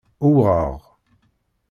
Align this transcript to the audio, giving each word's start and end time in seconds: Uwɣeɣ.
Uwɣeɣ. 0.27 0.75